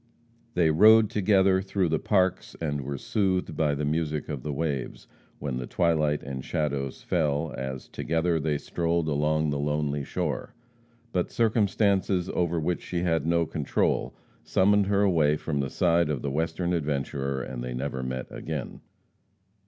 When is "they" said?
0.55-0.71, 8.39-8.57, 17.63-17.75